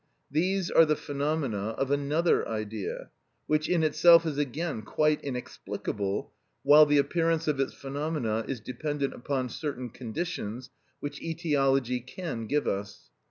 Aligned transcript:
These 0.31 0.71
are 0.71 0.83
the 0.83 0.95
phenomena 0.95 1.75
of 1.77 1.91
another 1.91 2.47
Idea, 2.49 3.11
which 3.45 3.69
in 3.69 3.83
itself 3.83 4.25
is 4.25 4.39
again 4.39 4.81
quite 4.81 5.21
inexplicable, 5.23 6.33
while 6.63 6.87
the 6.87 6.97
appearance 6.97 7.47
of 7.47 7.59
its 7.59 7.75
phenomena 7.75 8.43
is 8.47 8.59
dependent 8.59 9.13
upon 9.13 9.47
certain 9.49 9.91
conditions 9.91 10.71
which 11.01 11.21
etiology 11.21 11.99
can 11.99 12.47
give 12.47 12.65
us. 12.67 13.11